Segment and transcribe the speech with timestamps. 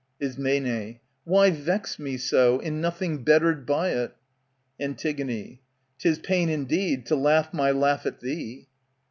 [0.19, 0.95] Ism,
[1.25, 4.15] Why vex me so, in nothing bettered by it?
[4.79, 5.59] ^^^ Antig,
[5.99, 8.67] 'Tis pain indeed, to laugh my laugh at thee.